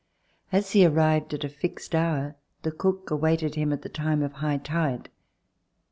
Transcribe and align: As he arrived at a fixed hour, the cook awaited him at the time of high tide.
As 0.51 0.71
he 0.71 0.83
arrived 0.83 1.31
at 1.35 1.43
a 1.43 1.47
fixed 1.47 1.93
hour, 1.93 2.35
the 2.63 2.71
cook 2.71 3.11
awaited 3.11 3.53
him 3.53 3.71
at 3.71 3.83
the 3.83 3.87
time 3.87 4.23
of 4.23 4.33
high 4.33 4.57
tide. 4.57 5.09